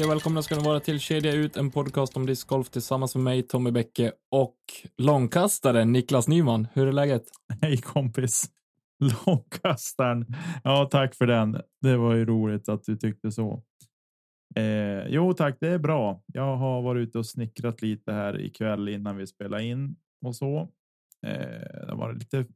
[0.00, 3.24] Hej och välkomna ska ni vara till Kedja ut, en podcast om discgolf tillsammans med
[3.24, 4.56] mig, Tommy Bäcke och
[4.98, 6.68] långkastaren Niklas Nyman.
[6.72, 7.22] Hur är läget?
[7.62, 8.50] Hej kompis.
[9.26, 10.26] Långkastaren.
[10.64, 11.60] Ja, tack för den.
[11.80, 13.62] Det var ju roligt att du tyckte så.
[14.56, 16.22] Eh, jo tack, det är bra.
[16.26, 20.60] Jag har varit ute och snickrat lite här ikväll innan vi spelar in och så.
[21.26, 22.46] Eh, det var lite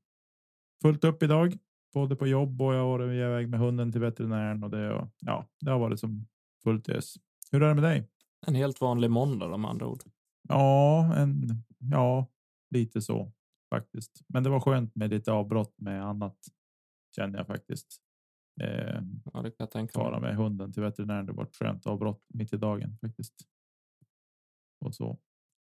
[0.82, 1.56] fullt upp idag,
[1.94, 5.08] både på jobb och jag har varit iväg med hunden till veterinären och det.
[5.20, 6.26] Ja, det har varit som
[6.64, 7.14] fullt ös.
[7.54, 8.08] Hur är det med dig?
[8.46, 10.02] En helt vanlig måndag om andra ord.
[10.48, 12.26] Ja, en, ja,
[12.70, 13.32] lite så
[13.70, 14.20] faktiskt.
[14.28, 16.36] Men det var skönt med lite avbrott med annat
[17.16, 18.00] känner jag faktiskt.
[18.60, 19.02] Eh,
[19.32, 21.26] ja, det kan jag tänka Fara med hunden till veterinären.
[21.26, 23.34] Det var ett skönt avbrott mitt i dagen faktiskt.
[24.80, 25.18] Och så.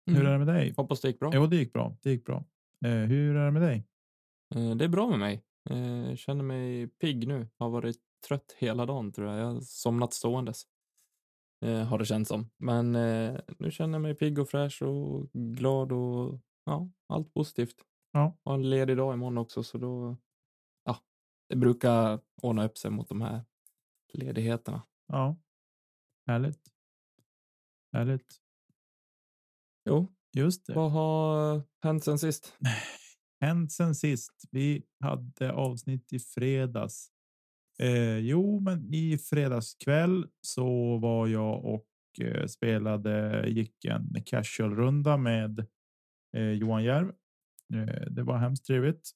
[0.06, 0.20] Mm.
[0.20, 0.74] Hur är det med dig?
[0.76, 1.30] Hoppas det gick bra.
[1.34, 1.96] Jo, det gick bra.
[2.02, 2.44] Det gick bra.
[2.84, 3.86] Eh, hur är det med dig?
[4.54, 5.44] Eh, det är bra med mig.
[5.70, 7.48] Eh, känner mig pigg nu.
[7.58, 9.38] Har varit trött hela dagen tror jag.
[9.38, 10.66] Jag har somnat ståendes
[11.62, 12.50] eh, har det känts som.
[12.56, 17.76] Men eh, nu känner jag mig pigg och fräsch och glad och ja, allt positivt.
[18.12, 18.36] Ja.
[18.44, 20.16] Har en ledig dag imorgon också så då,
[20.84, 20.98] ja,
[21.48, 23.44] det brukar ordna upp sig mot de här
[24.12, 24.82] ledigheterna.
[25.06, 25.36] Ja,
[26.26, 26.72] härligt.
[27.92, 28.40] Härligt.
[29.84, 30.74] Jo, just det.
[30.74, 32.58] Vad har hänt sen sist?
[33.40, 34.44] Hänt sen sist?
[34.50, 37.10] Vi hade avsnitt i fredags
[37.78, 41.86] Eh, jo, men i fredagskväll så var jag och
[42.20, 45.66] eh, spelade, gick en casual runda med
[46.36, 47.08] eh, Johan Järv.
[47.74, 49.10] Eh, det var hemskt trevligt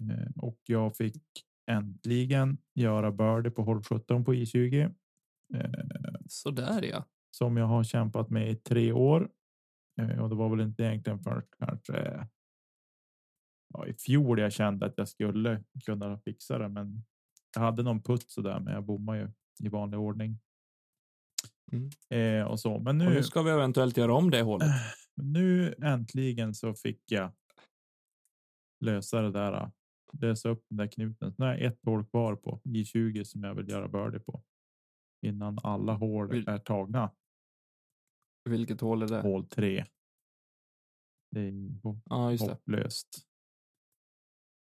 [0.00, 1.22] eh, och jag fick
[1.70, 4.94] äntligen göra birdie på håll 17 på I20.
[5.54, 5.70] Eh,
[6.26, 7.04] så där ja.
[7.30, 9.30] Som jag har kämpat med i tre år.
[10.20, 12.26] och det var väl inte egentligen för kanske
[13.68, 17.04] ja, i fjol jag kände att jag skulle kunna fixa det, men
[17.54, 19.30] jag hade någon putt så där, men jag bommar ju
[19.64, 20.38] i vanlig ordning.
[21.72, 21.90] Mm.
[22.08, 22.78] Eh, och så.
[22.78, 24.68] Men nu, och nu ska vi eventuellt göra om det hålet.
[25.14, 27.32] Nu äntligen så fick jag.
[28.80, 29.70] Lösa det där.
[30.12, 31.34] Lösa upp den där knuten.
[31.38, 34.42] Nu har jag ett hål kvar på i 20 som jag vill göra birdie på.
[35.26, 37.10] Innan alla hål Vil är tagna.
[38.44, 39.20] Vilket hål är det?
[39.20, 39.86] Hål 3.
[41.30, 43.26] Det är just hopplöst.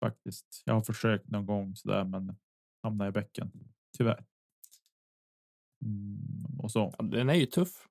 [0.04, 0.64] Faktiskt.
[0.66, 2.36] Jag har försökt någon gång så där, men
[2.86, 3.52] hamna i bäcken.
[3.98, 4.26] Tyvärr.
[5.86, 6.94] Mm, och så.
[6.98, 7.88] Ja, den är ju tuff,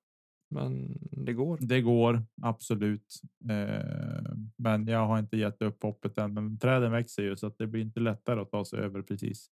[0.49, 1.57] men det går.
[1.61, 3.21] Det går absolut.
[3.49, 6.33] Eh, men jag har inte gett upp hoppet än.
[6.33, 9.49] Men träden växer ju så att det blir inte lättare att ta sig över precis.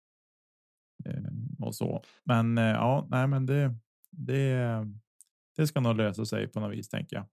[1.06, 2.04] Eh, och så.
[2.24, 3.76] Men eh, ja, nej, men det.
[4.12, 4.88] Det.
[5.56, 7.26] Det ska nog lösa sig på något vis tänker jag.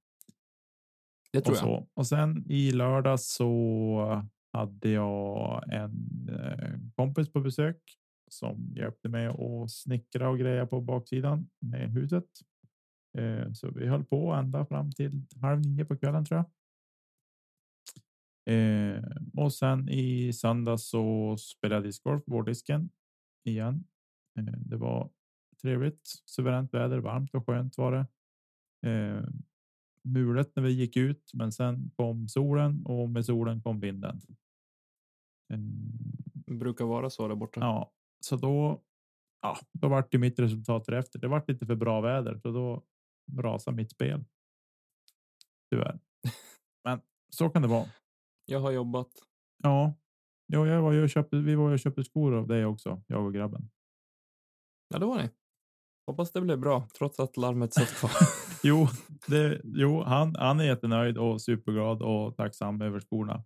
[1.33, 1.67] Det tror och så.
[1.67, 1.87] jag.
[1.95, 7.83] Och sen i lördag så hade jag en eh, kompis på besök
[8.31, 12.29] som hjälpte mig att snickra och greja på baksidan med huset.
[13.19, 16.51] Eh, så vi höll på ända fram till halv nio på kvällen tror jag.
[18.55, 19.05] Eh,
[19.37, 22.91] och sen i söndag så spelade jag discgolf på vårdisken
[23.45, 23.85] igen.
[24.59, 25.11] Det var
[25.63, 28.07] trevligt, suveränt väder, varmt och skönt var det.
[30.07, 34.21] Mulet när vi gick ut, men sen kom solen och med solen kom vinden.
[36.35, 37.61] Det brukar vara så där borta.
[37.61, 38.83] Ja, så då.
[39.41, 41.19] Ja, då vart det mitt resultat efter.
[41.19, 42.85] Det vart lite för bra väder, så då
[43.43, 44.25] rasade mitt spel.
[45.71, 45.99] Tyvärr.
[46.85, 47.87] Men så kan det vara.
[48.45, 49.09] Jag har jobbat.
[49.63, 49.95] Ja,
[50.47, 51.37] ja jag var ju och köpte.
[51.37, 53.71] Vi var och köpte skor av dig också, jag och grabben.
[54.89, 55.31] Ja, det var ni.
[56.07, 58.11] Hoppas det blev bra trots att larmet satt kvar.
[58.63, 58.87] jo,
[59.27, 63.45] det, jo, han, han är jättenöjd och superglad och tacksam över skorna.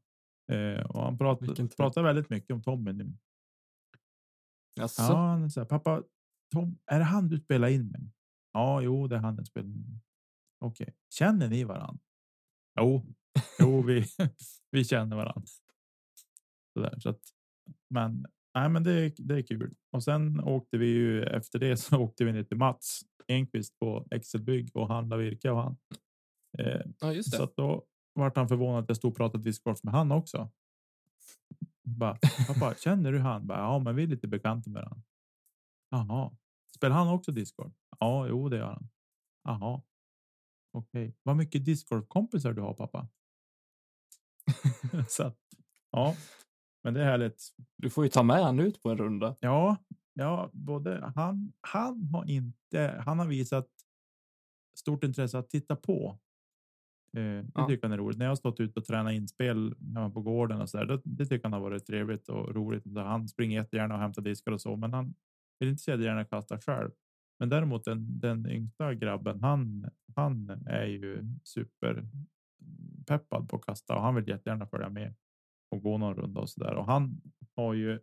[0.52, 3.12] Eh, och han pratar, pratar väldigt mycket om Tommy nu.
[4.76, 5.02] Jaså?
[5.02, 6.02] Ja, han säger pappa,
[6.52, 8.10] Tom, är det han du spelar in med?
[8.52, 10.00] Ja, jo, det är han jag spelar in med.
[10.58, 10.94] Okej, okay.
[11.10, 12.02] känner ni varandra?
[12.80, 13.06] Jo,
[13.58, 14.04] jo, vi,
[14.70, 15.46] vi känner varandra.
[16.72, 17.22] Så, där, så att
[17.88, 19.74] men nej, men det, det är kul.
[19.92, 24.06] Och sen åkte vi ju efter det så åkte vi ner till Mats Enqvist på
[24.10, 25.76] Excelbygg och handlade virke och han.
[26.58, 27.44] Eh, Ja, just så det.
[27.44, 30.50] att då vart han förvånad att jag stod och pratade discgolf med han också.
[31.82, 33.46] Bara, pappa, känner du han?
[33.46, 35.02] Bara, ja, men vi är lite bekanta med han.
[35.90, 36.36] Jaha,
[36.76, 37.74] spelar han också discgolf?
[37.98, 38.88] Ja, jo, det gör han.
[39.44, 39.82] Jaha.
[40.72, 43.08] Okej, vad mycket discgolfkompisar du har pappa?
[45.08, 45.38] så att,
[45.90, 46.16] ja,
[46.84, 47.42] men det är härligt.
[47.76, 49.36] Du får ju ta med han ut på en runda.
[49.40, 49.76] Ja,
[50.14, 51.52] ja, både han.
[51.60, 53.02] Han har inte.
[53.06, 53.68] Han har visat
[54.76, 56.18] stort intresse att titta på.
[57.16, 57.66] Eh, det Ja.
[57.66, 58.18] tycker han är roligt.
[58.18, 59.74] När jag har stått ute och tränat inspel
[60.14, 62.82] på gården och så där, det, det tycker han har varit trevligt och roligt.
[62.92, 65.14] Så Han springer jättegärna och hämtar diskar och så, men han
[65.58, 66.90] vill inte så gärna kasta själv.
[67.38, 72.08] Men däremot den, den yngsta grabben, han, han är ju super
[73.06, 75.14] peppad på att kasta och han vill jättegärna följa med
[75.70, 76.74] och gå någon runda och så där.
[76.74, 77.20] Och han
[77.56, 78.00] har ju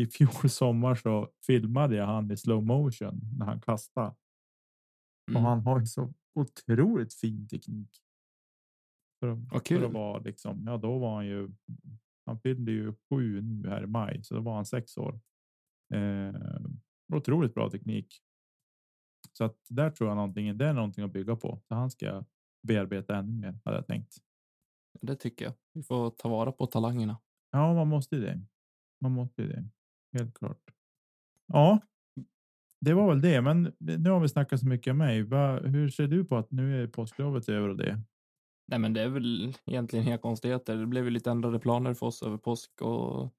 [0.00, 4.14] i fjol sommar så filmade jag han i slow motion när han kastade
[5.30, 5.42] Mm.
[5.42, 7.90] och han har ju så otroligt fin teknik.
[9.20, 9.38] För, att-
[9.80, 11.50] för att vara liksom, ja, då var han ju.
[12.26, 15.20] Han fyllde ju sju nu här i maj, så då var han sex år.
[15.94, 16.34] Eh,
[17.12, 18.22] otroligt bra teknik.
[19.32, 20.58] Så att där tror jag någonting.
[20.58, 21.60] Det är någonting att bygga på.
[21.68, 22.24] Så han ska
[22.66, 24.16] bearbeta ännu mer hade jag tänkt.
[25.02, 25.54] Det tycker jag.
[25.72, 27.16] Vi får ta vara på talangerna.
[27.50, 28.40] Ja, man måste ju det.
[29.00, 29.64] Man måste ju det.
[30.18, 30.60] Helt klart.
[31.46, 31.78] Ja,
[32.80, 33.42] det var väl det.
[33.42, 35.18] Men nu har vi snackat så mycket om mig.
[35.64, 38.00] Hur ser du på att nu är påsklovet över och det?
[38.68, 40.76] Nej, men det är väl egentligen inga konstigheter.
[40.76, 43.34] Det blev ju lite ändrade planer för oss över påsk och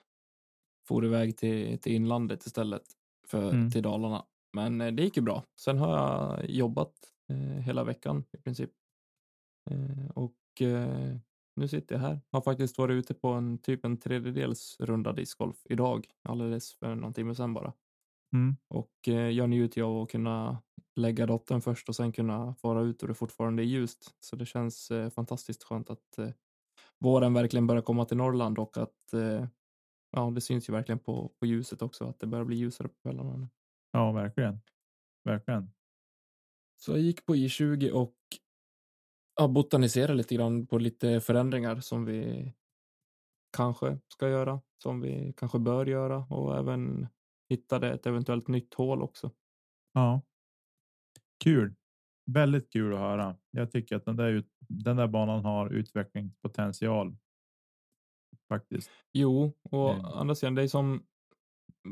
[0.88, 2.84] for iväg till, till inlandet istället
[3.28, 3.72] för Mm.
[3.72, 4.26] till Dalarna.
[4.54, 5.44] Men eh, det gick ju bra.
[5.60, 6.94] Sen har jag jobbat
[7.30, 8.70] eh, hela veckan i princip.
[9.70, 11.18] Eh, och eh,
[11.58, 12.22] nu sitter jag här.
[12.32, 17.14] Har faktiskt varit ute på en typ en tredjedels runda discgolf idag, alldeles för någon
[17.14, 17.74] timme sedan bara.
[18.34, 18.56] Mm.
[18.68, 20.62] Och eh, jag njuter ju av att kunna
[20.96, 24.16] lägga dottern först och sen kunna fara ut och det fortfarande är ljust.
[24.20, 26.30] Så det känns eh, fantastiskt skönt att eh,
[27.00, 29.48] våren verkligen börjar komma till Norrland och att eh,
[30.12, 32.96] ja, det syns ju verkligen på, på ljuset också att det börjar bli ljusare på
[33.02, 33.50] kvällarna.
[33.92, 34.60] Ja, verkligen.
[35.24, 35.72] Verkligen.
[36.78, 38.16] Så jag gick på I20 och
[39.38, 42.54] ja, botaniserade lite grann på lite förändringar som vi
[43.58, 47.08] kanske ska göra, som vi kanske bör göra och även
[47.50, 49.32] hittade ett eventuellt nytt hål också.
[49.94, 50.22] Ja.
[51.44, 51.76] Kul.
[52.32, 53.36] Väldigt kul att höra.
[53.52, 57.18] Jag tycker att den där, ut, den där banan har utvecklingspotential.
[58.50, 58.92] Faktiskt.
[59.14, 60.06] Jo, och Mm.
[60.06, 61.06] andra sidan, det är som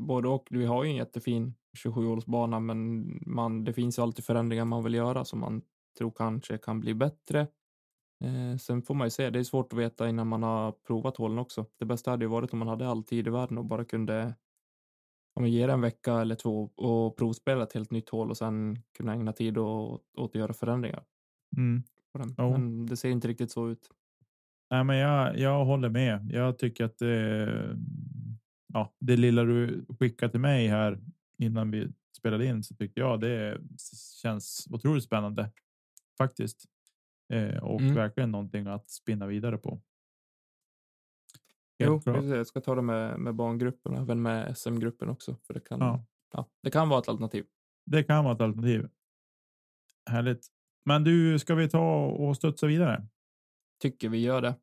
[0.07, 0.47] både och.
[0.51, 4.93] Vi har ju en jättefin 27-hålsbana, men man, det finns ju alltid förändringar man vill
[4.93, 5.61] göra som man
[5.97, 7.47] tror kanske kan bli bättre.
[8.23, 11.17] Eh, sen får man ju se, det är svårt att veta innan man har provat
[11.17, 11.65] hålen också.
[11.79, 14.35] Det bästa hade ju varit om man hade all tid i världen och bara kunde
[15.35, 18.79] om man ger en vecka eller två och provspela ett helt nytt hål och sen
[18.97, 21.03] kunna ägna tid åt, åt att göra förändringar.
[21.57, 21.83] Mm.
[22.37, 22.51] Jo.
[22.51, 23.89] Men det ser inte riktigt så ut.
[24.71, 26.29] Nej, men jag, jag håller med.
[26.31, 27.77] Jag tycker att det,
[28.73, 30.99] ja, det lilla du skickade till mig här
[31.37, 31.87] innan vi
[32.17, 33.61] spelade in så tyckte jag det
[34.21, 35.51] känns otroligt spännande
[36.17, 36.65] faktiskt.
[37.33, 37.95] Eh, och Mm.
[37.95, 39.81] verkligen någonting att spinna vidare på.
[41.79, 42.23] Jo, klart.
[42.23, 45.35] jag ska ta det med, med barngruppen och även med SM-gruppen också.
[45.47, 46.05] För det kan, Ja.
[46.33, 46.49] ja.
[46.63, 47.45] det kan vara ett alternativ.
[47.85, 48.89] Det kan vara ett alternativ.
[50.09, 50.47] Härligt.
[50.85, 53.07] Men du, ska vi ta och studsa vidare?
[53.81, 54.55] Tycker vi gör det.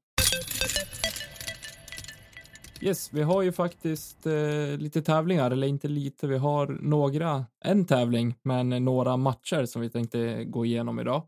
[2.81, 7.85] Yes, vi har ju faktiskt eh, lite tävlingar, eller inte lite, vi har några, en
[7.87, 11.27] tävling, men några matcher som vi tänkte gå igenom idag.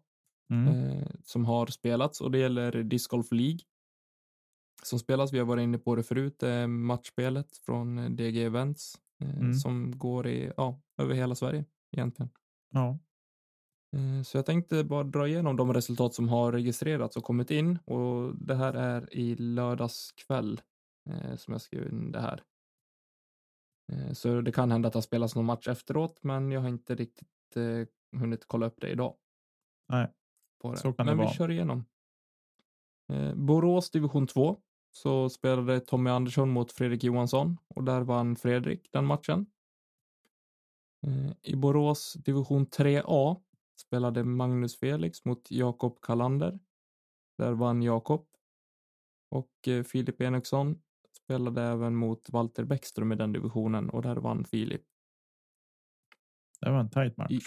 [0.50, 0.68] Mm.
[0.68, 3.58] eh, som har spelats och det gäller Disc Golf League.
[4.82, 8.94] Som spelas, vi har varit inne på det förut, eh, matchspelet från eh, DG Events
[9.22, 9.54] eh, Mm.
[9.54, 11.64] som går i, ja, över hela Sverige
[11.96, 12.30] egentligen.
[12.70, 12.98] Ja.
[13.96, 17.78] Eh, Så jag tänkte bara dra igenom de resultat som har registrerats och kommit in
[17.84, 20.60] och det här är i lördags kväll
[21.10, 22.42] eh, som jag skrev in det här.
[24.12, 26.94] Så det kan hända att det har spelats någon match efteråt men jag har inte
[26.94, 29.16] riktigt eh, hunnit kolla upp det idag.
[29.88, 30.12] Nej,
[30.64, 30.76] På det.
[30.78, 31.34] så kan det men vi vara.
[31.34, 31.84] kör igenom.
[33.12, 34.60] Eh, Borås division 2
[34.92, 39.46] så spelade Tommy Andersson mot Fredrik Johansson och där vann Fredrik den matchen.
[41.06, 43.40] Eh, I Borås division 3A
[43.80, 46.58] spelade Magnus Felix mot Jakob Kalander.
[47.38, 48.26] Där vann Jakob.
[49.30, 50.82] Och eh, Filip Enoksson
[51.24, 54.82] spelade även mot Walter Bäckström i den divisionen och där vann Filip.
[56.60, 57.30] Det var en tight match.
[57.32, 57.40] I-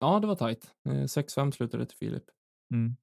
[0.00, 0.74] Ja, det var tajt.
[0.84, 2.24] Eh, 6-5 slutade det till Filip.
[2.74, 2.96] Mm.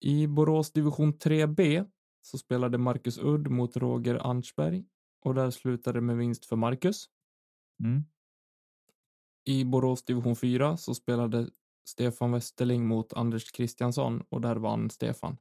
[0.00, 1.90] I Borås division 3B
[2.22, 4.84] så spelade Marcus Udd mot Roger Arnsberg
[5.24, 7.06] och där slutade det med vinst för Marcus.
[7.84, 8.04] Mm.
[9.44, 11.50] I Borås division 4 så spelade
[11.88, 15.36] Stefan Westerling mot Anders Kristiansson och där vann Stefan.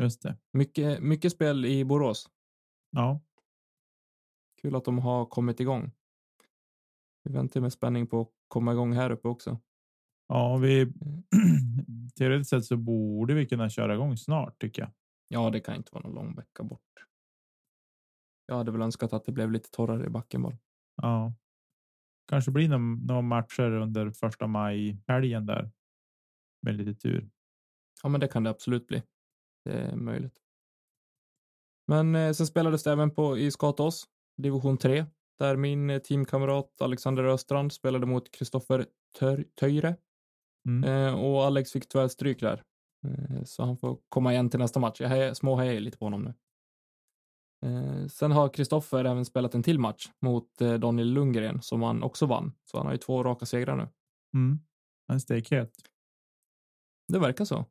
[0.00, 0.36] Just det.
[0.52, 2.30] Mycket, mycket spel i Borås.
[2.90, 3.20] Ja,
[4.62, 5.90] Kul att de har kommit igång.
[7.26, 9.60] Vi väntar med spänning på att komma igång här uppe också.
[10.28, 12.08] ja, vi Mm.
[12.18, 14.90] teoretiskt sett så borde vi kunna köra igång snart tycker jag.
[15.28, 16.80] Ja, det kan inte vara någon lång vecka bort.
[18.46, 20.58] Jag hade väl önskat att det blev lite torrare i backen bara.
[21.02, 21.34] Ja,
[22.28, 25.70] kanske blir några några matcher under första maj helgen där.
[26.62, 27.30] Med lite tur.
[28.02, 29.02] Ja, men det kan det absolut bli.
[29.64, 30.38] Det är möjligt.
[31.88, 35.06] Men eh, sen spelades det även på i Skatås, division 3,
[35.38, 38.86] där min eh, teamkamrat Alexander Östrand spelade mot Kristoffer
[39.60, 39.96] Töjre
[40.68, 40.84] Mm.
[40.84, 42.62] eh, och Alex fick tyvärr stryk där.
[43.06, 45.00] Eh, så han får komma igen till nästa match.
[45.00, 46.34] Jag hejar, småhejar lite på honom nu.
[48.08, 52.52] Sen har Kristoffer även spelat en till match mot Daniel Lundgren som han också vann.
[52.64, 53.88] Så han har ju två raka segrar nu.
[54.34, 54.58] Mm.
[55.12, 55.72] En stekhet.
[57.08, 57.64] Det verkar så.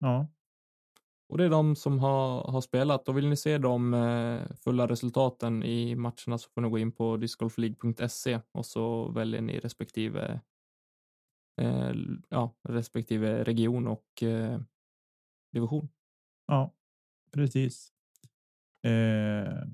[0.00, 0.26] Ja,
[1.30, 3.08] Och det är de som har, har spelat.
[3.08, 6.92] Och vill ni se de eh, fulla resultaten i matcherna så får ni gå in
[6.92, 10.40] på discgolfleague.se och så väljer ni respektive,
[11.60, 11.92] eh,
[12.28, 14.60] ja, respektive region och eh,
[15.52, 15.88] division.
[16.46, 16.74] ja,
[17.32, 17.92] precis.
[18.86, 19.64] Eh,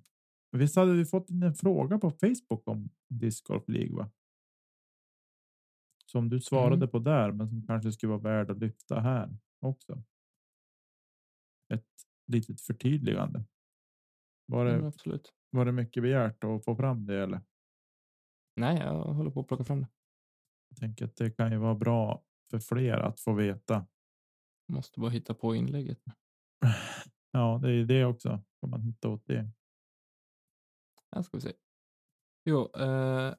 [0.52, 4.10] visst hade vi fått en fråga på Facebook om Disc Golf League, va?
[6.06, 6.88] Som du svarade Mm.
[6.88, 10.02] på där, men som kanske skulle vara värd att lyfta här också.
[11.74, 11.86] Ett
[12.26, 13.44] litet förtydligande.
[14.46, 15.32] Var Mm, det, absolut.
[15.50, 17.40] var det mycket begärt att få fram det eller?
[18.56, 19.88] Nej, jag håller på att plocka fram det.
[20.68, 23.86] Jag tänker att det kan ju vara bra för fler att få veta.
[24.72, 26.00] Måste bara hitta på inlägget.
[27.30, 28.42] Ja, det är det också.
[28.60, 29.50] Får man hitta åt det.
[31.12, 31.52] Här ska vi se.
[32.44, 33.34] Jo, eh,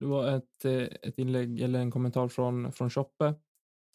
[0.00, 3.34] det var ett, eh, ett inlägg eller en kommentar från, från Choppe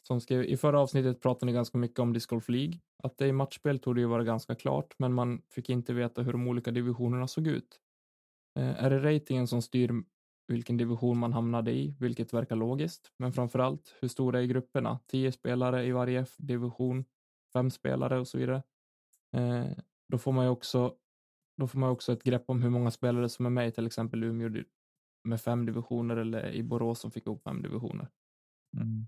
[0.09, 2.79] som skrev i förra avsnittet pratade ni ganska mycket om Disc Golf League.
[3.03, 6.21] Att det i matchspel tog det ju vara ganska klart, men man fick inte veta
[6.21, 7.79] hur de olika divisionerna såg ut.
[8.59, 10.03] Eh, är det ratingen som styr
[10.47, 14.99] vilken division man hamnade i, vilket verkar logiskt, men framför allt hur stora är grupperna?
[15.07, 17.05] 10 spelare i varje division,
[17.53, 18.63] fem spelare och så vidare.
[19.37, 19.65] Eh,
[20.07, 20.95] då får man ju också
[21.57, 23.87] då får man också ett grepp om hur många spelare som är med i till
[23.87, 24.63] exempel Umeå
[25.23, 28.09] med fem divisioner eller i Borås som fick ihop fem divisioner.
[28.77, 29.07] Mm.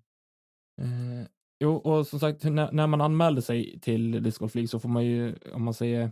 [0.81, 1.27] Eh,
[1.59, 4.89] jo, och som sagt, när, när man anmälde sig till Disc Golf League så får
[4.89, 6.11] man ju, om man säger,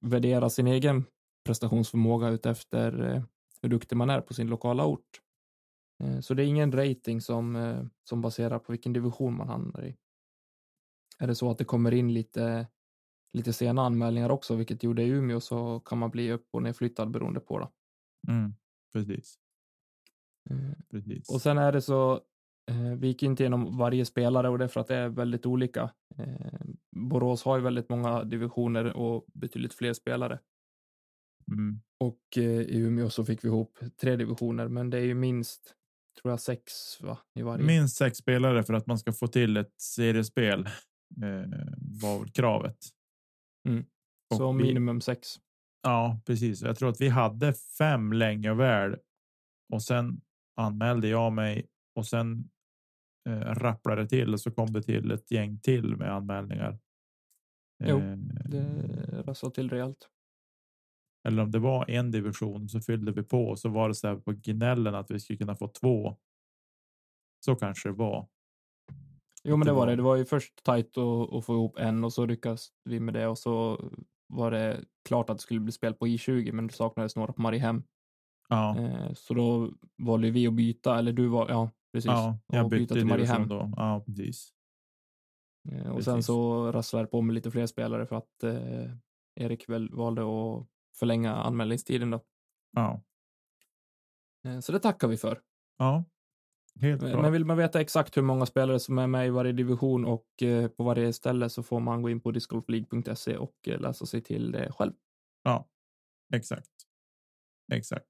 [0.00, 1.04] värdera sin egen
[1.44, 3.22] prestationsförmåga utefter eh,
[3.62, 5.20] hur duktig man är på sin lokala ort.
[6.04, 9.84] Eh, så det är ingen rating som, eh, som baserar på vilken division man hamnar
[9.84, 9.96] i.
[11.18, 12.66] Är det så att det kommer in lite,
[13.32, 17.10] lite sena anmälningar också, vilket gjorde i Umeå, så kan man bli upp och nedflyttad
[17.10, 17.68] beroende på det.
[18.32, 18.54] Mm.
[18.92, 19.38] Precis.
[20.50, 21.30] Eh, Precis.
[21.30, 22.20] Och sen är det så,
[22.98, 25.90] vi gick inte igenom varje spelare och det är för att det är väldigt olika.
[26.18, 26.60] Eh,
[26.96, 30.38] Borås har ju väldigt många divisioner och betydligt fler spelare.
[31.52, 31.80] Mm.
[32.04, 35.74] Och eh, i Umeå så fick vi ihop tre divisioner, men det är ju minst,
[36.22, 36.72] tror jag, sex
[37.02, 37.64] va, i varje.
[37.64, 40.66] Minst sex spelare för att man ska få till ett seriespel.
[41.22, 41.48] Eh,
[42.02, 42.76] var kravet.
[43.68, 43.84] Mm.
[44.34, 45.28] Så vi- minimum sex.
[45.82, 46.62] Ja, precis.
[46.62, 48.96] Jag tror att vi hade fem länge och väl.
[49.72, 50.20] Och sen
[50.60, 52.50] anmälde jag mig och sen
[53.28, 56.78] eh, rapplade till och så kom det till ett gäng till med anmälningar.
[57.84, 58.16] Jo, Eh,
[58.50, 60.08] Det rassade till rejält.
[61.28, 64.08] Eller om det var en division så fyllde vi på och så var det så
[64.08, 66.16] här på gnällen att vi skulle kunna få två.
[67.44, 68.28] Så kanske det var.
[69.44, 69.96] Jo, men det var det.
[69.96, 73.14] Det var ju först tajt att, att få ihop en och så lyckades vi med
[73.14, 73.80] det och så
[74.26, 77.42] var det klart att det skulle bli spel på I20, men det saknades några på
[77.42, 77.82] Mariehem.
[78.48, 82.06] Ja, Eh, så då valde vi att byta, eller du var, ja, precis.
[82.06, 83.72] ja jag och bytte till division då.
[83.76, 84.52] Ja, precis.
[85.72, 86.26] Eh, och sen precis.
[86.26, 88.90] så rasslade det på med lite fler spelare för att eh,
[89.34, 90.66] Erik väl valde att
[90.98, 92.20] förlänga anmälningstiden då.
[92.72, 93.02] Ja,
[94.44, 95.40] Eh, så det tackar vi för.
[95.78, 96.04] ja.
[96.80, 97.22] Helt Men klart.
[97.22, 100.42] men vill man veta exakt hur många spelare som är med i varje division och
[100.42, 104.20] eh, på varje ställe så får man gå in på discgolfleague.se och eh, läsa sig
[104.22, 104.92] till det själv.
[105.42, 105.68] Ja,
[106.34, 106.70] exakt.
[107.72, 108.06] Exakt.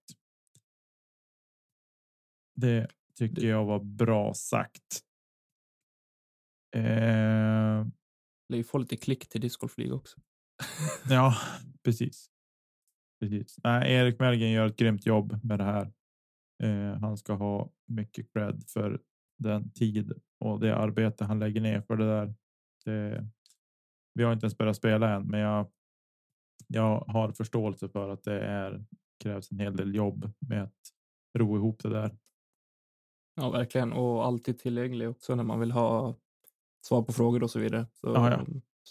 [2.54, 5.02] Det tycker jag var bra sagt.
[6.76, 7.86] Eh,
[8.48, 10.20] Det är ju få lite klick till Disc League också.
[11.08, 11.34] ja,
[11.84, 12.30] precis.
[13.20, 13.56] Precis.
[13.64, 15.92] Nej, Erik Melgen gör ett grymt jobb med det här.
[16.62, 19.00] Eh, han ska ha mycket cred för
[19.38, 22.34] den tid och det arbete han lägger ner för det där.
[22.84, 23.28] Det,
[24.14, 25.72] vi har inte ens börjat spela än, men jag,
[26.66, 28.84] jag har förståelse för att det är
[29.22, 30.92] krävs en hel del jobb med att
[31.38, 32.18] ro ihop det där.
[33.40, 33.92] Ja, verkligen.
[33.92, 36.14] Och alltid tillgänglig också när man vill ha
[36.86, 37.86] svar på frågor och så vidare.
[37.92, 38.44] Så Ja, ja.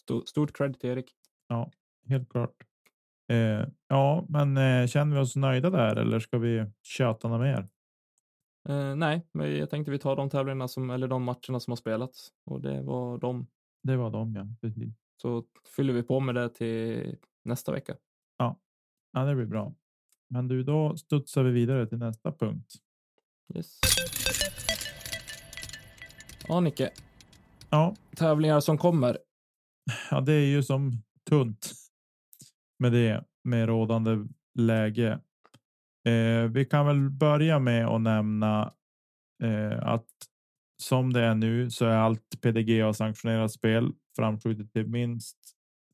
[0.07, 1.11] sto- stort cred till Erik.
[2.07, 2.55] Helt klart.
[3.31, 7.67] Eh, ja, men eh, känner vi oss nöjda där eller ska vi köta något mer?
[8.69, 11.75] Eh, nej, men jag tänkte vi tar de tävlingarna som, eller de matcherna som har
[11.75, 13.47] spelats och det var de.
[13.83, 14.47] Det var de, ja.
[14.61, 14.93] Precis.
[15.21, 15.43] Så
[15.75, 17.95] fyller vi på med det till nästa vecka.
[19.13, 19.73] Ja, det blir bra.
[20.29, 22.73] Men du, då studsar vi vidare till nästa punkt.
[23.55, 23.79] Yes.
[26.47, 26.89] Ja, Nicke.
[27.69, 29.17] Ja, Tävlingar som kommer.
[30.11, 31.71] ja, det är ju som tunt
[32.79, 34.27] med det med rådande
[34.59, 35.19] läge.
[36.07, 38.73] Eh, vi kan väl börja med att nämna
[39.43, 40.07] eh, att
[40.83, 45.37] som det är nu så är allt PDGA sanktionerat spel framskjutet till minst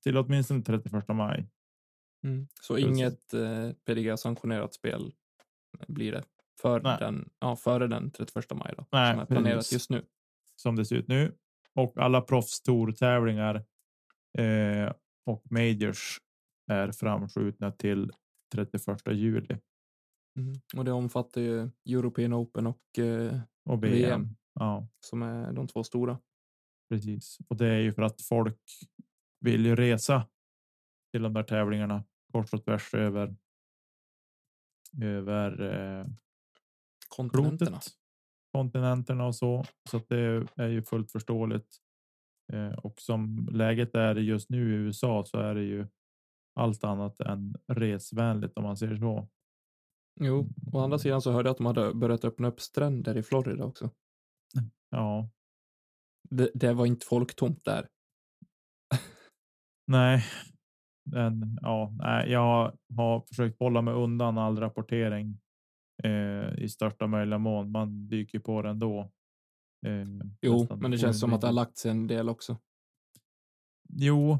[0.04, 1.50] till åtminstone 31 maj.
[2.62, 2.90] Så Precis.
[2.90, 5.12] inget eh, PDGA-sanktionerat spel
[5.88, 6.24] blir det
[6.64, 6.98] för Nej.
[7.00, 9.74] den, ja, före den 31 maj då, Nej, som är planerat precis.
[9.74, 10.06] just nu.
[10.56, 11.36] som det ser ut nu
[11.76, 13.56] och alla proffstourtävlingar
[14.38, 14.94] eh,
[15.26, 16.20] och majors
[16.72, 18.12] är framskjutna till
[18.54, 19.58] 31 juli
[20.76, 23.84] Och det omfattar ju European Open och eh, och.
[23.84, 24.28] VM.
[24.60, 26.20] Ja, som är de två stora.
[26.90, 27.38] precis.
[27.48, 28.60] Och det är ju för att folk
[29.40, 30.28] vill ju resa
[31.12, 33.36] till de där tävlingarna kors och tvärs över.
[35.02, 36.06] Över eh,
[37.16, 37.72] Kontinenterna.
[37.72, 37.94] klotet,
[38.54, 39.64] kontinenterna och så.
[39.90, 41.78] Så att det är ju fullt förståeligt.
[42.54, 45.88] Eh, och som läget är just nu i USA så är det ju
[46.60, 49.30] allt annat än resvänligt om man säger så.
[50.22, 53.24] Jo, å andra sidan så hörde jag att de hade börjat öppna upp stränder i
[53.24, 53.90] Florida också.
[54.90, 55.30] Ja,
[56.30, 57.88] Det, det var inte folktomt där.
[59.88, 60.24] nej.
[61.12, 65.40] Men ja, nej, jag har försökt hålla mig undan all rapportering
[66.04, 67.72] eh, i största möjliga mån.
[67.72, 69.12] Man dyker på den då.
[69.86, 70.06] Eh,
[70.42, 72.58] Jo, men det känns som att det har lagt sig en del också.
[73.90, 74.32] Jo,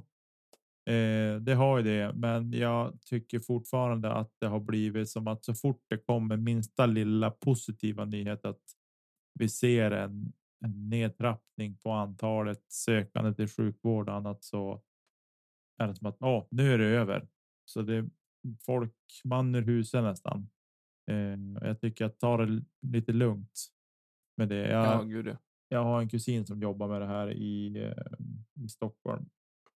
[0.90, 5.46] eh, det har ju det, men jag tycker fortfarande att det har blivit som att
[5.46, 8.62] så fort det kommer minsta lilla positiva nyhet att
[9.40, 10.34] vi ser en,
[10.66, 14.82] en nedtrappning på antalet sökande till sjukvård och annat så
[15.78, 17.28] är det som att åh, nu är det över.
[17.66, 18.10] Så det är
[18.66, 20.50] folk man ur huset nästan.
[21.12, 23.68] Eh, jag tycker att ta det lite lugnt
[24.38, 24.68] med det.
[24.68, 25.38] Jag, Ja, gud ja.
[25.70, 29.30] jag har en kusin som jobbar med det här i, eh, i Stockholm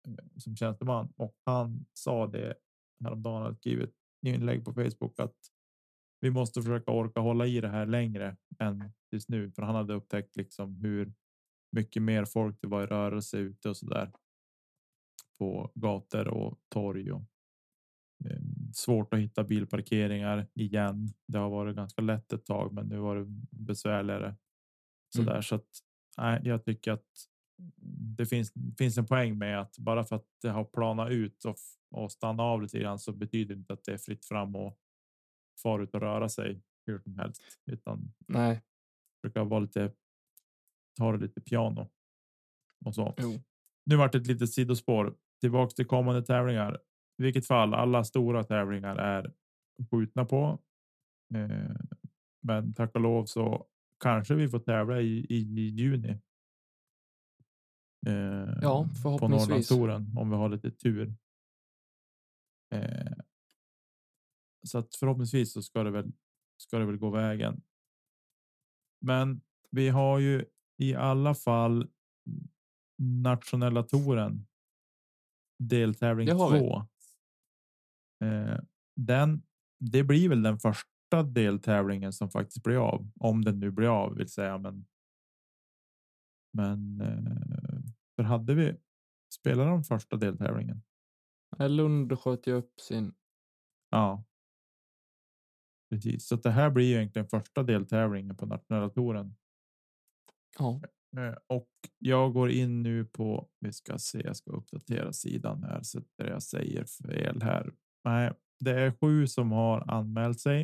[0.08, 2.54] eh, som tjänsteman och han sa det
[3.04, 3.42] häromdagen.
[3.42, 3.94] Han skrivit
[4.26, 5.37] inlägg på Facebook att
[6.20, 9.94] vi måste försöka orka hålla i det här längre än tills nu, för han hade
[9.94, 11.12] upptäckt liksom hur
[11.72, 14.12] mycket mer folk det var i rörelse ute och så där
[15.38, 17.22] på gator och torg och
[18.24, 18.40] eh,
[18.76, 21.08] svårt att hitta bilparkeringar igen.
[21.26, 24.34] Det har varit ganska lätt ett tag, men nu var det besvärligare
[25.14, 25.34] så Mm.
[25.34, 25.68] där så att
[26.18, 27.06] nej, jag tycker att
[28.16, 31.56] det finns, finns en poäng med att bara för att det har planat ut och,
[31.90, 34.78] och stanna av lite grann så betyder det inte att det är fritt fram och
[35.62, 38.62] far ut och röra sig hur som helst, utan Nej,
[39.22, 39.92] brukar vara lite.
[40.98, 41.90] Ta det lite piano.
[42.84, 43.14] Och så.
[43.18, 43.40] jo.
[43.87, 46.78] Nu vart det ett litet sidospår tillbaks till kommande tävlingar.
[47.18, 49.33] I vilket fall, alla stora tävlingar är
[49.90, 50.59] skjutna på.
[51.35, 51.77] Eh,
[52.42, 53.66] men tack och lov så
[54.00, 56.20] kanske vi får tävla i, i, i juni.
[58.07, 59.20] Eh, ja, förhoppningsvis.
[59.20, 61.14] På Norrlandstouren om vi har lite tur.
[62.74, 63.12] Eh,
[64.66, 66.12] så att förhoppningsvis så ska det väl
[66.57, 67.62] ska det väl gå vägen.
[69.00, 70.44] Men vi har ju
[70.79, 71.88] i alla fall
[72.98, 74.46] nationella touren.
[75.59, 76.87] Deltävling 2
[78.96, 79.42] den,
[79.81, 84.14] det blir väl den första deltävlingen som faktiskt blir av, om den nu blir av
[84.14, 84.59] vill säga.
[84.59, 84.87] Men.
[86.53, 87.81] Men eh,
[88.16, 88.77] för hade vi
[89.35, 90.83] spelat de första deltävlingen?
[91.59, 93.14] Lund sköt ju upp sin.
[93.90, 94.24] Ja.
[95.90, 99.37] Precis, så det här blir ju egentligen första deltävlingen på nationella touren.
[100.59, 100.81] Ja,
[101.16, 105.83] Eh, Och jag går in nu på, vi ska se, jag ska uppdatera sidan här
[105.83, 107.72] så att jag säger fel här.
[108.04, 110.62] Nej, det är sju som har anmält sig.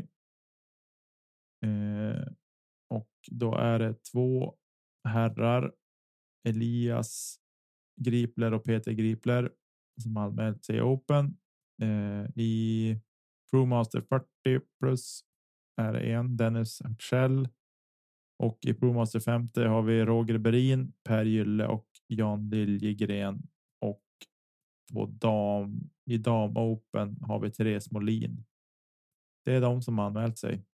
[1.67, 2.33] Eh,
[2.91, 4.55] och då är det två
[5.09, 5.73] herrar,
[6.49, 7.41] Elias
[8.01, 9.53] Gripler och Peter Gripler
[10.03, 11.39] som anmält sig i Open.
[11.83, 12.97] Eh, I
[13.51, 14.27] Promaster 40
[14.81, 15.21] plus
[15.81, 17.49] är det en Dennis Hartzell
[18.43, 23.43] och i Promaster 50 har vi Roger Berin, Per Gylle och Jan Liljegren.
[23.81, 24.05] Och
[24.93, 28.45] på dam, i dam Open har vi Therese Molin.
[29.45, 30.65] Det är de som har anmält sig.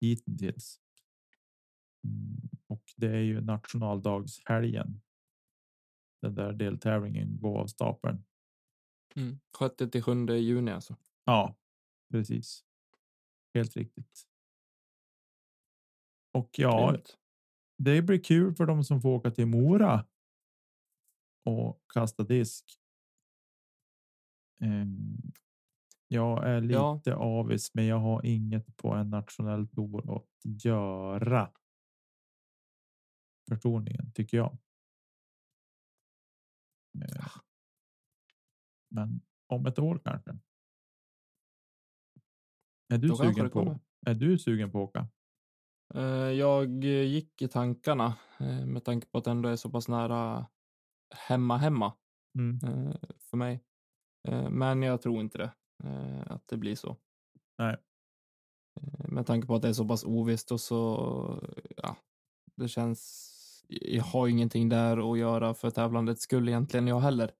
[0.00, 0.80] Hittills.
[2.04, 5.00] Mm, och det är ju nationaldagshelgen.
[6.22, 8.24] Den där deltävlingen går av stapeln.
[9.16, 9.40] Mm.
[9.58, 10.96] 6 till 7 juni alltså.
[11.24, 11.56] Ja,
[12.10, 12.64] precis.
[13.54, 14.28] Helt riktigt.
[16.32, 17.18] Och ja, Trevligt.
[17.78, 20.06] det blir kul för de som får åka till Mora.
[21.44, 22.80] Och kasta disk.
[24.60, 25.16] Ehm,
[26.08, 27.00] jag är lite Ja.
[27.16, 31.50] avis, men jag har inget på en nationell tour att göra.
[33.50, 34.58] Personligen tycker jag.
[36.94, 37.38] Eh,
[38.90, 40.38] Men om ett år kanske.
[42.88, 43.78] Är du Då sugen på?
[44.06, 45.08] Är du sugen på att åka?
[45.94, 49.88] Eh, Jag gick i tankarna eh, med tanke på att det ändå är så pass
[49.88, 50.46] nära
[51.28, 51.92] hemma hemma
[52.34, 52.58] Mm.
[52.62, 52.96] eh,
[53.30, 53.64] för mig.
[54.28, 55.50] Eh, Men jag tror inte det,
[55.84, 56.96] eh, att det blir så.
[57.58, 57.76] Nej.
[58.80, 61.96] Eh, Med tanke på att det är så pass ovisst och så, ja,
[62.56, 63.34] det känns,
[63.68, 67.32] jag har ingenting där att göra för tävlandets skull egentligen jag heller.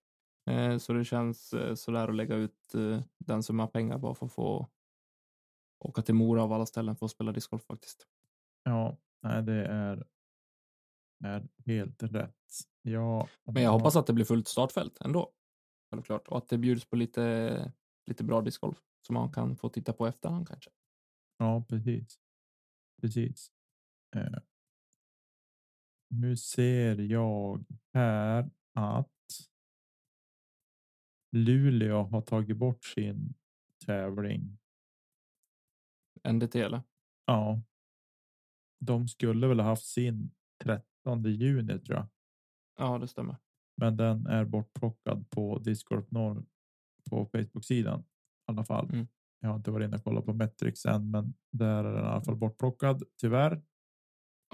[0.78, 2.72] Så det känns sådär att lägga ut
[3.18, 4.68] den summa pengar bara för att få
[5.84, 8.06] åka till Mora av alla ställen för att spela discgolf faktiskt.
[8.64, 10.06] Ja, nej, det är.
[11.24, 12.34] Är helt rätt.
[12.82, 15.32] Ja, Men jag hoppas att det blir fullt startfält ändå.
[15.90, 16.28] Självklart.
[16.28, 17.72] Och att det bjuds på lite,
[18.06, 20.70] lite bra discgolf som man kan få titta på efterhand kanske.
[21.38, 22.18] Ja, precis.
[23.00, 23.52] Precis.
[24.16, 24.38] Eh.
[26.10, 29.08] Nu ser jag här att.
[31.32, 33.34] Luleå har tagit bort sin
[33.86, 34.58] tävling.
[36.28, 36.82] NDT eller?
[37.26, 37.62] Ja.
[38.80, 40.30] De skulle väl ha haft sin
[40.64, 42.08] 13 juni tror jag.
[42.76, 43.36] Ja, det stämmer.
[43.80, 46.44] Men den är bortplockad på Discord Norr
[47.10, 48.04] på Facebook-sidan i
[48.46, 48.90] alla fall.
[48.92, 49.06] Mm.
[49.40, 52.08] Jag har inte varit inne och kollat på Metrix än, men där är den i
[52.08, 53.62] alla fall bortplockad tyvärr.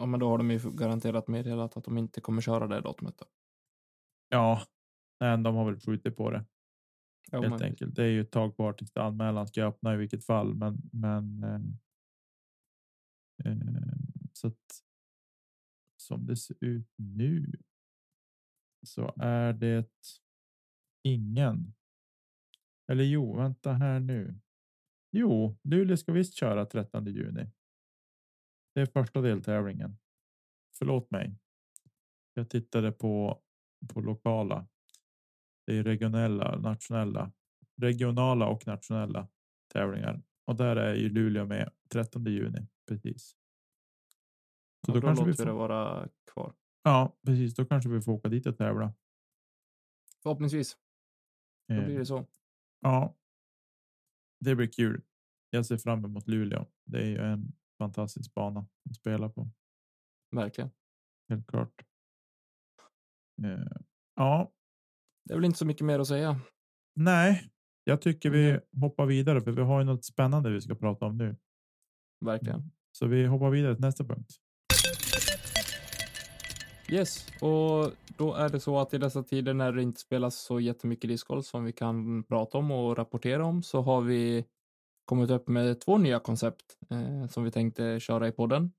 [0.01, 3.19] Ja, men då har de ju garanterat meddelat att de inte kommer köra det datumet.
[3.19, 3.27] Då.
[4.29, 4.63] Ja,
[5.21, 6.45] men de har väl skjutit på det
[7.31, 7.95] Ja, helt men- enkelt.
[7.95, 11.43] Det är ju ett tag kvar tills anmälan ska öppna i vilket fall, men men.
[11.45, 11.61] Eh,
[13.53, 13.95] eh,
[14.33, 14.81] så att.
[15.97, 17.53] Som det ser ut nu.
[18.85, 19.91] Så är det.
[21.03, 21.75] Ingen.
[22.93, 24.41] Eller jo, vänta här nu.
[25.13, 27.51] Jo, Luleå ska visst köra 13 juni.
[28.75, 29.99] Det är första deltävlingen.
[30.79, 31.39] Förlåt mig.
[32.35, 33.41] Jag tittade på
[33.93, 34.67] på lokala.
[35.67, 37.33] Det är regionella, nationella,
[37.77, 39.29] regionala och nationella
[39.73, 42.69] tävlingar och där är ju Luleå med 13 juni.
[42.89, 43.37] Precis.
[44.87, 45.59] Så Ja, då, då kanske låter vi vi det får.
[45.59, 46.55] vara kvar.
[46.85, 47.55] Ja, precis.
[47.55, 48.95] Då kanske vi får åka dit och tävla.
[50.23, 50.77] Förhoppningsvis.
[51.69, 52.27] Då Eh, blir det så.
[52.81, 53.17] Ja.
[54.41, 55.03] Det blir kul.
[55.51, 56.67] Jag ser fram emot Luleå.
[56.85, 59.51] Det är ju en fantastisk bana att spela på.
[60.37, 60.71] Verkligen.
[61.29, 61.83] Helt klart.
[63.45, 63.77] Eh,
[64.15, 64.53] ja,
[65.25, 66.41] Det är väl inte så mycket mer att säga.
[66.97, 67.51] nej,
[67.85, 71.17] jag tycker vi hoppar vidare för vi har ju något spännande vi ska prata om
[71.17, 71.37] nu.
[72.25, 72.71] Verkligen.
[72.93, 74.31] Så vi hoppar vidare till nästa punkt.
[76.89, 80.61] Yes, och då är det så att i dessa tider när det inte spelas så
[80.61, 84.45] jättemycket discgolf som vi kan prata om och rapportera om så har vi
[85.05, 88.73] kommit upp med två nya koncept eh, som vi tänkte köra i podden.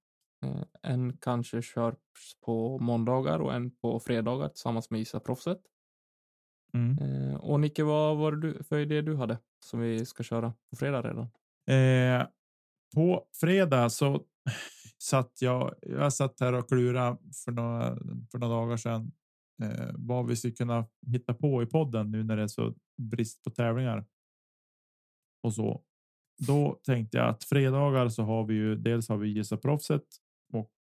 [0.43, 1.95] Eh, en kanske körs
[2.45, 5.59] på måndagar och en på fredagar tillsammans med Isa Proffset.
[6.73, 6.97] Mm.
[6.99, 10.53] Eh, och Nicke, vad var det du, för idé du hade som vi ska köra
[10.69, 11.29] på fredag redan?
[11.67, 12.27] Eh,
[12.95, 14.23] på fredag så
[15.05, 15.75] satt jag.
[15.81, 17.95] Jag satt här och klura för några,
[18.31, 19.11] för några dagar sedan.
[19.63, 23.43] Eh, vad vi skulle kunna hitta på i podden nu när det är så brist
[23.43, 24.05] på tävlingar.
[25.43, 25.83] Och så.
[26.47, 30.03] Då tänkte jag att fredagar så har vi ju dels har vi gissa proffset
[30.53, 30.71] och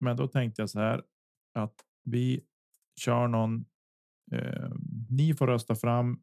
[0.00, 1.02] men då tänkte jag så här
[1.54, 2.44] att vi
[3.00, 3.64] kör någon.
[4.32, 4.70] Eh,
[5.10, 6.22] ni får rösta fram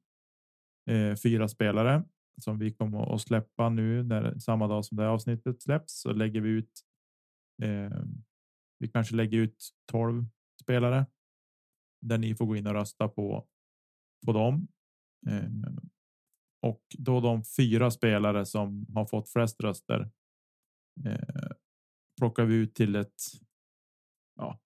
[0.90, 2.04] eh, fyra spelare
[2.42, 6.14] som vi kommer att släppa nu när samma dag som det här avsnittet släpps så
[6.14, 6.89] lägger vi ut.
[7.62, 8.04] Eh,
[8.80, 10.26] vi kanske lägger ut 12
[10.64, 11.06] spelare
[12.02, 13.48] där ni får gå in och rösta på
[14.26, 14.68] på dem.
[15.28, 15.50] Eh,
[16.62, 20.12] och då de fyra spelare som har fått flest röster.
[21.06, 21.52] Eh,
[22.20, 23.22] plockar vi ut till ett.
[24.36, 24.60] Ja,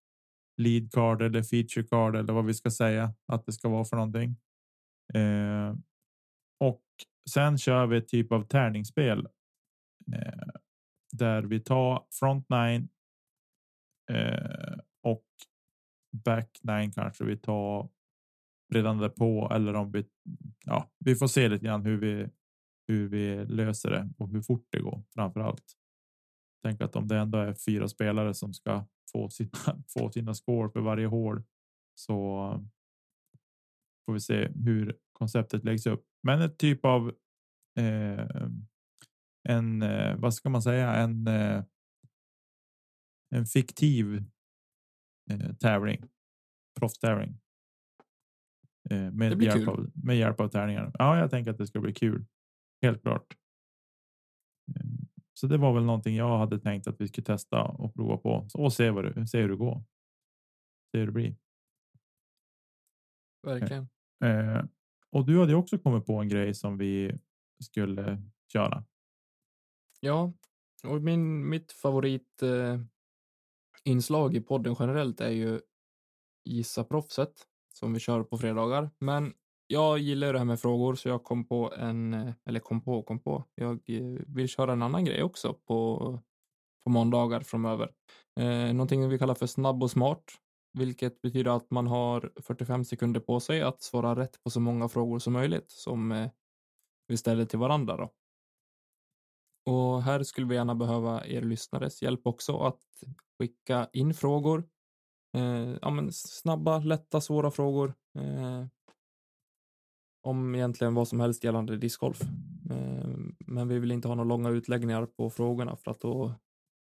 [0.61, 3.95] lead card eller feature card eller vad vi ska säga att det ska vara för
[3.95, 4.35] någonting.
[5.13, 5.75] Eh,
[6.59, 6.83] och
[7.29, 9.27] sen kör vi ett typ av tärningsspel.
[10.13, 10.49] Eh,
[11.13, 12.89] där vi tar front nine.
[14.11, 15.25] Eh, och
[16.25, 17.89] back nine kanske vi tar
[18.73, 20.05] redan därpå eller om vi.
[20.65, 22.29] Ja, vi får se lite grann hur vi
[22.87, 25.77] hur vi löser det och hur fort det går framför allt.
[26.63, 29.49] Tänk att om det ändå är fyra spelare som ska få sina,
[29.87, 31.43] få sina score för varje hål
[31.93, 32.15] så
[34.05, 36.05] får vi se hur konceptet läggs upp.
[36.23, 37.07] Men ett typ av
[37.79, 38.47] eh,
[39.43, 41.63] en, eh, vad ska man säga, en, eh,
[43.29, 44.23] en fiktiv
[45.31, 46.09] eh, tävling,
[46.79, 47.39] proffstävling.
[49.11, 50.91] Med, hjälp av, med hjälp av tärningar.
[50.99, 52.25] Ja, jag tänker att det ska bli kul.
[52.81, 53.37] Helt klart.
[55.33, 58.47] Så det var väl någonting jag hade tänkt att vi skulle testa och prova på
[58.53, 59.83] och se vad det, se hur det går.
[60.91, 61.35] Se hur det blir.
[63.43, 63.87] Verkligen.
[64.23, 64.65] Eh,
[65.09, 67.19] och du hade också kommit på en grej som vi
[67.63, 68.21] skulle
[68.53, 68.83] köra.
[70.05, 70.33] Ja,
[70.83, 75.61] och min, mitt favoritinslag eh, i podden generellt är ju
[76.45, 77.33] Gissa proffset
[77.73, 78.89] som vi kör på fredagar.
[78.99, 79.33] Men
[79.67, 83.03] jag gillar det här med frågor så jag kom på en, eh, eller kom på
[83.03, 83.43] kom på.
[83.55, 85.99] Jag eh, vill köra en annan grej också på,
[86.85, 87.91] på måndagar framöver.
[88.39, 90.23] Eh, någonting vi kallar för snabb och smart,
[90.73, 94.89] vilket betyder att man har 45 sekunder på sig att svara rätt på så många
[94.89, 96.29] frågor som möjligt som eh,
[97.07, 97.97] vi ställer till varandra.
[97.97, 98.09] Då.
[99.65, 102.79] Och här skulle vi gärna behöva er lyssnares hjälp också att
[103.39, 104.63] skicka in frågor.
[105.37, 107.93] Eh, ja, men snabba, lätta, svåra frågor.
[108.15, 108.65] Eh,
[110.23, 112.21] om egentligen vad som helst gällande discgolf.
[112.71, 116.33] Eh, men vi vill inte ha några långa utläggningar på frågorna för att då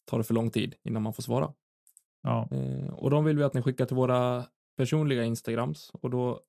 [0.06, 1.54] tar det för lång tid innan man får svara.
[2.24, 2.48] Ja.
[2.52, 4.46] Eh, och de vill vi att ni skickar till våra
[4.78, 6.42] personliga Instagrams och då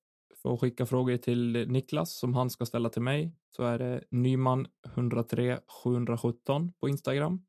[0.42, 4.05] för att skicka frågor till Niklas som han ska ställa till mig så är det
[4.11, 7.44] Nyman 103 717 på Instagram.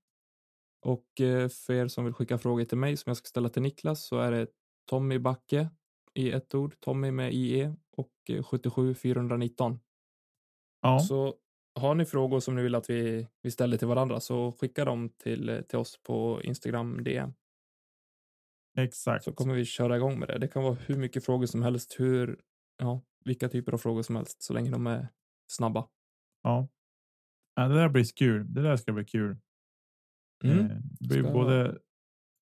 [0.82, 3.62] Och eh, för er som vill skicka frågor till mig som jag ska ställa till
[3.62, 4.48] Niklas så är det
[4.90, 5.70] Tommy Backe
[6.14, 8.12] i ett ord, Tommy med IE och
[8.46, 9.80] 77 419.
[10.82, 11.00] Ja.
[11.00, 11.36] Så
[11.76, 15.10] har ni frågor som ni vill att vi, vi ställer till varandra så skicka dem
[15.10, 17.34] till, till oss på Instagram DM.
[18.78, 19.24] Exakt.
[19.24, 20.38] Så kommer vi köra igång med det.
[20.38, 22.40] Det kan vara hur mycket frågor som helst, hur,
[22.80, 25.08] ja, vilka typer av frågor som helst, så länge de är
[25.52, 25.88] snabba.
[26.44, 26.68] Ja.
[27.56, 28.54] ja det där blir kul.
[28.54, 29.38] Det där ska bli kul.
[30.44, 30.60] Mm.
[30.60, 31.78] Eh, Det blir Ska- både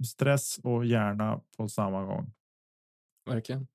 [0.05, 2.33] stress och hjärna på samma gång.
[3.25, 3.67] Verkligen.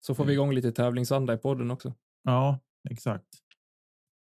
[0.00, 1.94] Så får vi igång lite tävlingsanda i podden också.
[2.22, 3.26] Ja, exakt.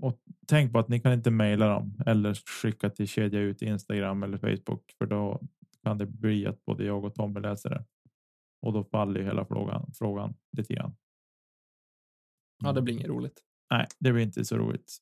[0.02, 4.22] Och tänk på att ni kan inte mejla dem eller skicka till kedja ut Instagram
[4.22, 5.42] eller Facebook för då
[5.82, 7.84] kan det bli att både jag och Tommy läser det.
[8.62, 10.96] Och då faller ju hela frågan, frågan lite grann.
[12.58, 13.42] Ja, det blir inget roligt.
[13.70, 14.96] Nej, det blir inte så roligt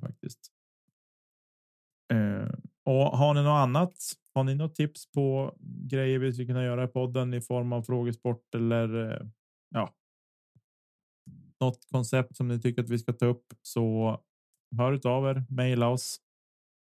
[0.00, 0.52] faktiskt.
[2.12, 2.48] Eh,
[2.84, 3.94] och har ni något annat?
[4.34, 7.82] Har ni något tips på grejer vi skulle kunna göra i podden i form av
[7.82, 9.26] frågesport eller eh,
[9.70, 9.94] ja,
[11.60, 14.18] något koncept som ni tycker att vi ska ta upp så
[14.76, 16.20] hör av er, mejla oss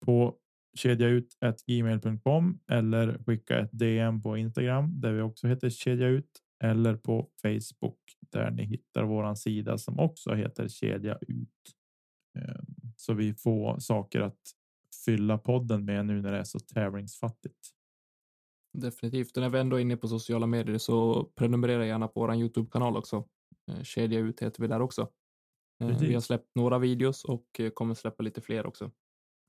[0.07, 0.38] på
[0.77, 7.31] kedjaut@gmail.com eller skicka ett DM på Instagram där vi också heter kedja ut eller på
[7.42, 7.98] Facebook
[8.35, 11.49] där ni hittar våran sida som också heter kedja ut.
[12.38, 12.62] Eh,
[12.97, 14.40] Så vi får saker att
[15.05, 17.59] fylla podden med nu när det är så tävlingsfattigt.
[18.79, 19.37] Definitivt.
[19.37, 22.97] Och när vi ändå är inne på sociala medier så prenumerera gärna på vår YouTube-kanal
[22.97, 23.29] också.
[23.70, 25.03] Eh, Kedja ut heter vi där också.
[25.03, 25.09] Eh,
[25.79, 26.25] Vi har Precis.
[26.25, 28.90] släppt några videos och eh, kommer släppa lite fler också.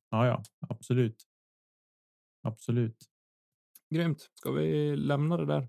[0.10, 1.24] Ja, ja, absolut.
[2.44, 2.98] Absolut.
[3.90, 4.30] Grymt.
[4.34, 5.68] Ska vi lämna det där?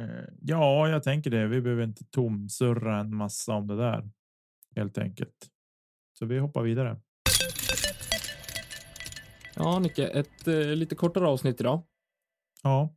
[0.00, 1.46] Eh, Ja, jag tänker det.
[1.46, 4.10] Vi behöver inte tomsurra en massa om det där
[4.76, 5.50] helt enkelt.
[6.18, 7.00] Så vi hoppar vidare.
[9.56, 11.82] Ja, Nicke, ett eh, lite kortare avsnitt idag
[12.62, 12.94] Ja,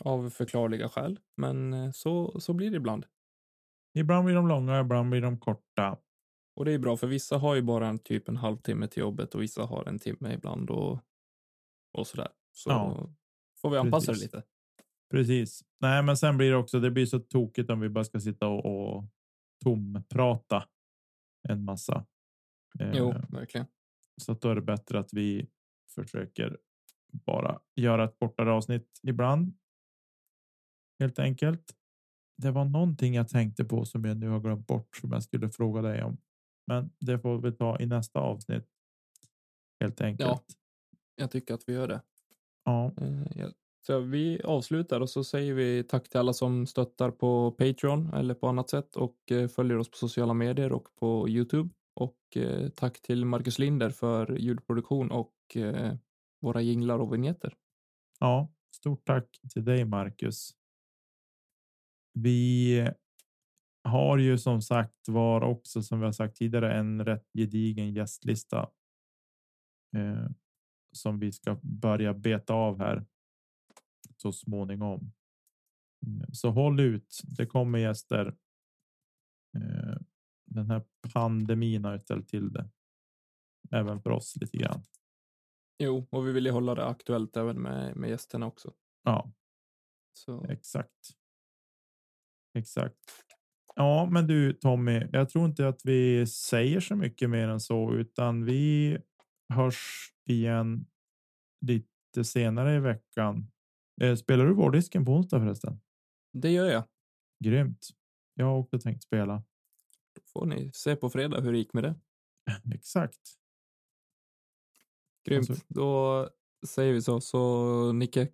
[0.00, 3.06] av förklarliga skäl, men eh, så, så blir det ibland.
[3.94, 5.98] ibland blir de långa, ibland blir de korta.
[6.56, 9.34] Och det är bra, för vissa har ju bara en typ en halvtimme till jobbet
[9.34, 11.00] och vissa har en timme ibland och,
[11.92, 12.28] och sådär.
[12.52, 13.08] Så Ja,
[13.60, 14.30] får vi anpassa precis.
[14.30, 14.48] det lite.
[15.14, 15.64] Precis.
[15.80, 16.80] Nej, men sen blir det också.
[16.80, 19.04] Det blir så tokigt om vi bara ska sitta och, och
[19.64, 20.68] tomprata
[21.48, 22.06] en massa.
[22.80, 23.66] Eh, Jo, verkligen.
[24.22, 25.50] Så att då är det bättre att vi
[25.94, 26.58] försöker
[27.12, 29.52] bara göra ett kortare avsnitt ibland.
[31.00, 31.76] Helt enkelt.
[32.42, 35.50] Det var någonting jag tänkte på som jag nu har glömt bort som jag skulle
[35.50, 36.16] fråga dig om.
[36.66, 38.68] Men det får vi ta i nästa avsnitt.
[39.80, 40.56] Helt enkelt.
[41.16, 42.02] Jag tycker att vi gör det.
[42.64, 43.48] Ja, Eh, ja.
[43.86, 48.34] Så vi avslutar och så säger vi tack till alla som stöttar på Patreon eller
[48.34, 51.74] på annat sätt och eh, följer oss på sociala medier och på Youtube.
[51.94, 55.94] Och eh, tack till Marcus Linder för ljudproduktion och eh,
[56.40, 57.54] våra jinglar och vignetter.
[58.20, 60.50] ja, stort tack till dig, Marcus.
[62.14, 62.88] Vi
[63.84, 68.70] har ju som sagt var också som vi har sagt tidigare en rätt gedigen gästlista.
[69.96, 70.26] Eh,
[70.92, 73.04] som vi ska börja beta av här
[74.16, 75.12] så småningom.
[76.06, 77.20] Mm, så håll ut.
[77.36, 78.26] Det kommer gäster.
[79.56, 79.96] Eh,
[80.46, 82.70] den här pandemin har ställt till det.
[83.70, 84.82] Även för oss lite grann.
[85.78, 88.72] Jo, och vi vill ju hålla det aktuellt även med, med gästerna också.
[89.02, 89.32] Ja,
[90.12, 91.10] Så exakt.
[92.58, 93.24] Exakt.
[93.74, 97.94] Ja, men du Tommy, jag tror inte att vi säger så mycket mer än så,
[97.94, 98.98] utan vi
[99.48, 100.86] hörs igen
[101.60, 103.50] lite senare i veckan.
[104.00, 105.80] Eh, Spelar du vårdisken på onsdag förresten?
[106.32, 106.84] det gör jag.
[107.44, 107.88] Grymt.
[108.34, 109.42] Jag har också tänkt spela.
[110.14, 111.94] Då får ni se på fredag hur det gick med det.
[112.74, 113.20] Exakt.
[115.24, 115.50] Grymt.
[115.50, 116.28] Alltså- Då
[116.66, 117.20] säger vi så.
[117.20, 118.28] Så Nicke,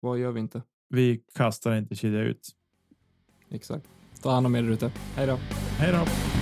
[0.00, 0.62] vad gör vi inte?
[0.88, 2.48] Vi kastar inte kedja ut.
[3.50, 3.88] Exakt.
[4.22, 4.92] Ta hand om er ute.
[5.14, 5.36] Hej då.
[5.78, 6.41] Hej då!